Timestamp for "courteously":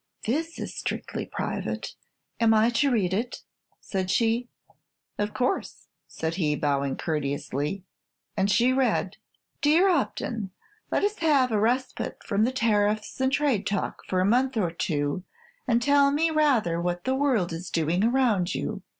6.97-7.83